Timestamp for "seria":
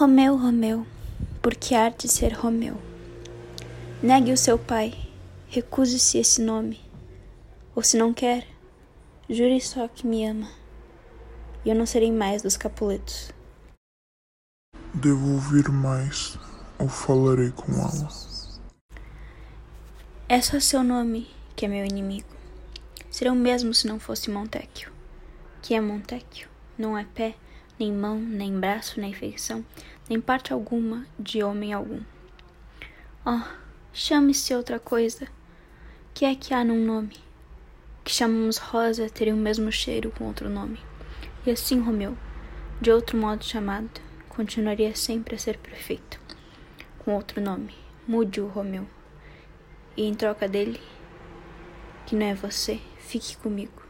23.10-23.34